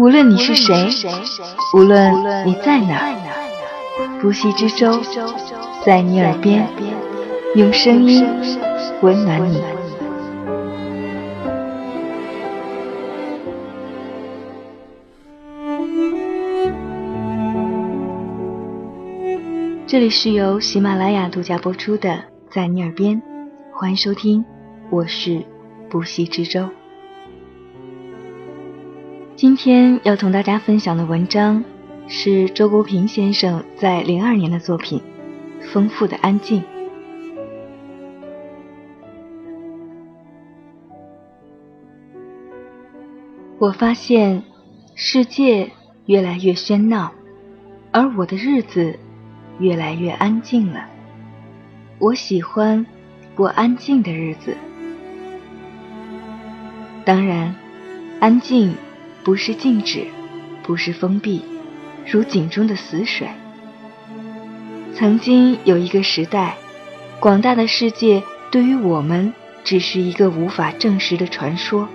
[0.00, 0.88] 无论你是谁，
[1.74, 2.10] 无论
[2.46, 3.14] 你在哪，
[4.18, 4.98] 不息之舟
[5.84, 6.66] 在你耳边，
[7.54, 8.26] 用声音
[9.02, 9.62] 温暖你。
[19.86, 22.08] 这里是由喜马拉雅独家播出的
[22.50, 23.20] 《在你耳边》，
[23.78, 24.42] 欢迎收听，
[24.88, 25.42] 我是
[25.90, 26.70] 不息之舟。
[29.40, 31.64] 今天要同大家分享的文章
[32.08, 35.00] 是周国平先生在零二年的作品
[35.72, 36.62] 《丰富的安静》。
[43.58, 44.42] 我发现
[44.94, 45.70] 世界
[46.04, 47.10] 越来越喧闹，
[47.92, 48.98] 而我的日子
[49.58, 50.84] 越来越安静了。
[51.98, 52.84] 我喜欢
[53.34, 54.54] 过安静的日子，
[57.06, 57.54] 当然，
[58.20, 58.74] 安静。
[59.22, 60.06] 不是静止，
[60.62, 61.42] 不是封闭，
[62.06, 63.28] 如井中的死水。
[64.94, 66.56] 曾经有一个时代，
[67.20, 69.32] 广大的世界对于我们
[69.62, 71.88] 只是一个无法证实的传说。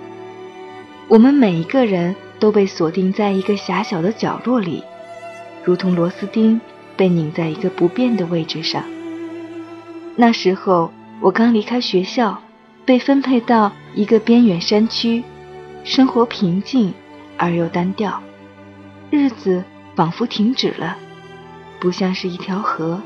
[1.08, 4.82] 我们每一个人都被锁定在一个狭小的角落里，
[5.64, 6.60] 如同螺丝钉
[6.96, 8.82] 被拧在一个不变的位置上。
[10.14, 12.40] 那时候，我刚离开学校，
[12.84, 15.22] 被分配到一个边远山区，
[15.84, 16.94] 生活平静。
[17.36, 18.22] 而又单调，
[19.10, 19.62] 日子
[19.94, 20.96] 仿佛停止了，
[21.78, 23.00] 不像是一条河，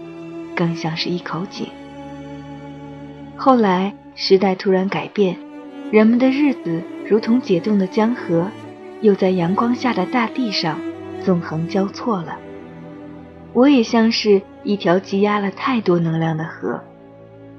[0.55, 1.69] 更像是一口井。
[3.37, 5.37] 后来时代突然改变，
[5.91, 8.49] 人们的日子如同解冻的江河，
[9.01, 10.79] 又在阳光下的大地上
[11.25, 12.39] 纵横交错了。
[13.53, 16.81] 我也像是一条积压了太多能量的河，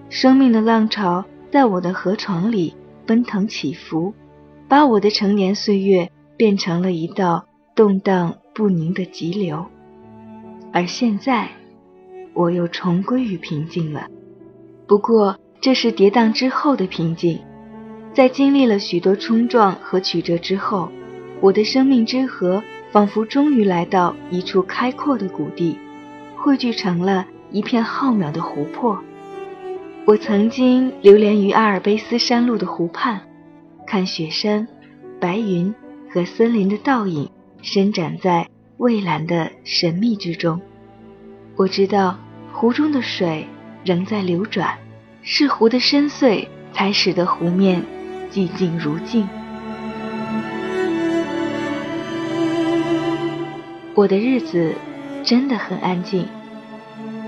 [0.09, 4.13] 生命的浪潮在我的河床里奔腾起伏，
[4.69, 6.09] 把我的成年岁月。
[6.37, 9.65] 变成了一道动荡不宁的急流，
[10.73, 11.49] 而现在，
[12.33, 14.07] 我又重归于平静了。
[14.87, 17.39] 不过，这是跌宕之后的平静，
[18.13, 20.91] 在经历了许多冲撞和曲折之后，
[21.39, 22.61] 我的生命之河
[22.91, 25.77] 仿佛终于来到一处开阔的谷地，
[26.35, 28.99] 汇聚成了一片浩渺的湖泊。
[30.05, 33.21] 我曾经流连于阿尔卑斯山路的湖畔，
[33.85, 34.67] 看雪山、
[35.19, 35.73] 白云。
[36.13, 37.29] 和森林的倒影
[37.61, 38.45] 伸展在
[38.77, 40.59] 蔚蓝的神秘之中。
[41.55, 42.19] 我知道
[42.51, 43.47] 湖中的水
[43.85, 44.77] 仍在流转，
[45.21, 47.81] 是湖的深邃才使得湖面
[48.29, 49.27] 寂静如镜。
[53.93, 54.73] 我的日子
[55.23, 56.27] 真的很安静。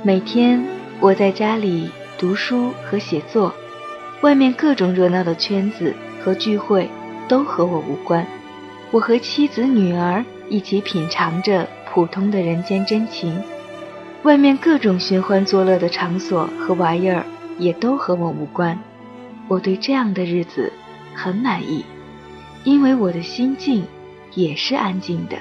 [0.02, 0.62] 每天
[1.00, 3.54] 我在家里读书和写作，
[4.22, 6.90] 外面各种热闹的圈子和聚会
[7.30, 8.26] 都和我无关。
[8.94, 13.42] 我和妻子、女儿一起品尝着普通的人间真情，
[14.22, 17.26] 外面各种寻欢作乐的场所和玩意儿
[17.58, 18.78] 也都和我无关。
[19.48, 20.72] 我对这样的日子
[21.16, 21.84] 很满意，
[22.64, 23.84] 因为我的心境
[24.36, 25.38] 也是安静的。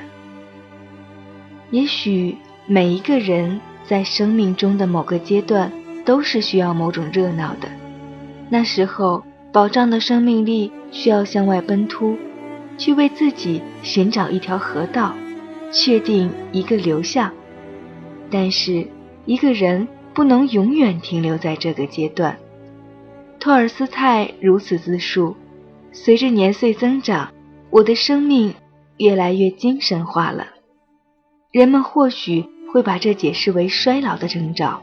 [1.70, 5.70] 也许每一个人在生命中的某个阶段
[6.06, 7.68] 都是需要某种热闹的，
[8.48, 12.16] 那时候保障的生命力需要向外奔突。
[12.78, 15.14] 去为自己寻找一条河道，
[15.72, 17.32] 确定一个流向。
[18.30, 18.86] 但是，
[19.26, 22.36] 一个人不能永远停留在这个阶段。
[23.38, 25.36] 托尔斯泰如此自述：
[25.92, 27.32] 随着年岁增长，
[27.70, 28.54] 我的生命
[28.98, 30.46] 越来越精神化了。
[31.50, 34.82] 人们或许会把这解释为衰老的征兆，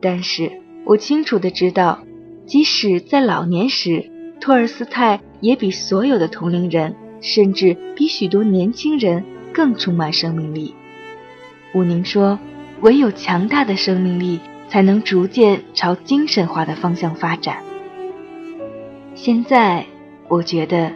[0.00, 0.50] 但是
[0.84, 2.00] 我清楚的知道，
[2.46, 4.10] 即使在老年时，
[4.40, 6.96] 托尔斯泰也比所有的同龄人。
[7.20, 10.74] 甚至比许多年轻人更充满生命力。
[11.74, 12.38] 武宁说
[12.82, 17.58] ：“唯有强大的生命力，才能逐渐朝精神化的方向发展。”
[19.14, 19.86] 现在，
[20.28, 20.92] 我觉得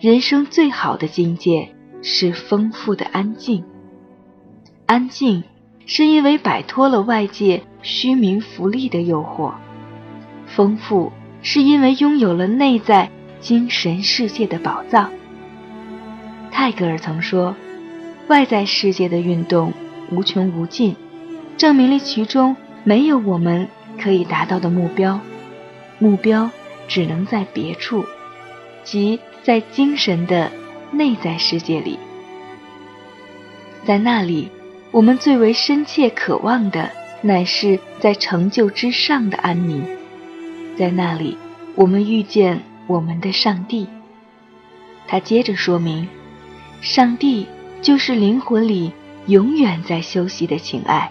[0.00, 1.68] 人生最好的境界
[2.02, 3.64] 是丰富的安静。
[4.86, 5.44] 安静，
[5.84, 9.52] 是因为摆脱了外界虚名浮利的诱惑；
[10.46, 11.12] 丰富，
[11.42, 15.10] 是因为拥有了内在精神世界的宝藏。
[16.50, 17.54] 泰戈尔曾说
[18.28, 19.72] ：“外在世界的运动
[20.10, 20.96] 无穷无尽，
[21.56, 23.68] 证明了其中没有我们
[24.00, 25.20] 可以达到的目标。
[25.98, 26.50] 目标
[26.88, 28.04] 只能在别处，
[28.84, 30.50] 即在精神的
[30.90, 31.98] 内在世界里。
[33.84, 34.50] 在那里，
[34.90, 36.90] 我们最为深切渴望的
[37.22, 39.84] 乃是在成就之上的安宁。
[40.76, 41.38] 在那里，
[41.74, 43.86] 我们遇见我们的上帝。”
[45.06, 46.08] 他接着说明。
[46.80, 47.46] 上帝
[47.82, 48.92] 就是灵魂里
[49.26, 51.10] 永远在休息的情爱。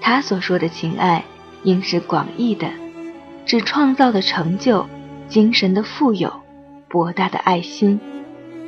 [0.00, 1.24] 他所说的情爱，
[1.64, 2.70] 应是广义的，
[3.44, 4.86] 指创造的成就、
[5.28, 6.32] 精神的富有、
[6.88, 7.98] 博大的爱心，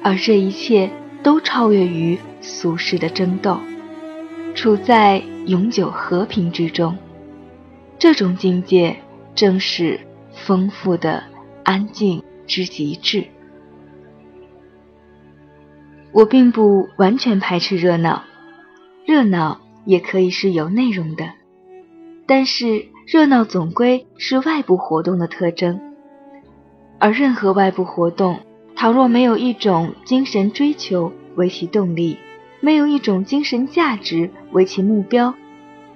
[0.02, 0.90] 而这一切
[1.22, 3.60] 都超越于俗世的争斗，
[4.54, 6.96] 处在永久和平之中。
[7.98, 8.96] 这种境界
[9.34, 10.00] 正是
[10.32, 11.22] 丰富的
[11.64, 13.26] 安静之极致。
[16.12, 18.24] 我并不完全排斥热闹，
[19.06, 21.32] 热闹也可以是有内容的，
[22.26, 25.80] 但是热闹总归是外部活动的特征，
[26.98, 28.40] 而任何外部活动，
[28.74, 32.18] 倘若没有一种精神追求为其动力，
[32.60, 35.34] 没有一种精神价值为其目标，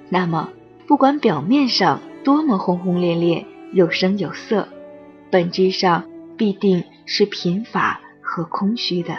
[0.09, 0.51] 那么。
[0.85, 4.69] 不管表面上多么轰轰烈烈、有声有色，
[5.31, 6.05] 本质上
[6.37, 9.17] 必定是贫乏和空虚的。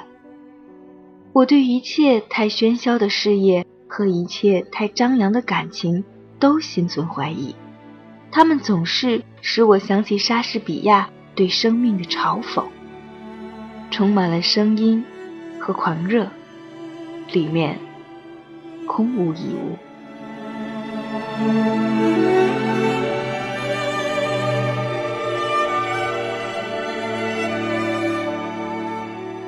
[1.34, 6.04] 我对一切太喧嚣的事业和一切太张扬的感情
[6.40, 7.56] 都心存怀疑，
[8.32, 12.66] 他们总是使我想起莎士比亚对生命的嘲讽，
[13.90, 15.04] 充满了声音
[15.60, 16.28] 和狂热，
[17.32, 17.80] 里面
[18.86, 19.76] 空无一物。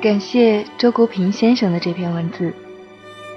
[0.00, 2.52] 感谢周国平先生的这篇文字，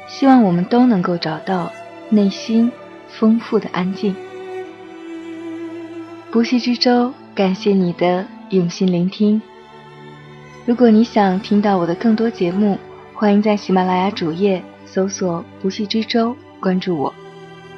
[0.07, 1.71] 希望我们都能够找到
[2.09, 2.71] 内心
[3.07, 4.13] 丰富的安静。
[6.29, 9.41] 不息之舟，感谢你的用心聆听。
[10.65, 12.77] 如果你想听到我的更多节目，
[13.13, 17.11] 欢迎在喜马拉雅主页搜索“不息之舟”，关注我。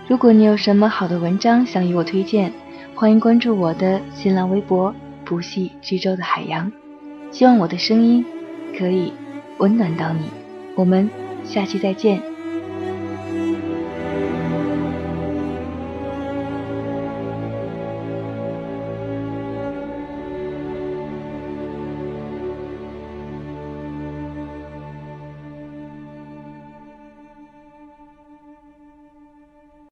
[0.08, 2.52] 如果你有什么好的文章想与我推荐，
[2.94, 4.94] 欢迎关注我的新浪微博
[5.24, 6.70] “不系之舟的海洋”。
[7.32, 8.26] 希望我的声音
[8.78, 9.14] 可以
[9.58, 10.30] 温暖到你。
[10.76, 11.10] 我们
[11.44, 12.31] 下期再见。